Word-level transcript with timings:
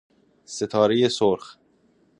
ستاره 0.55 1.07
سرخ 1.09 1.57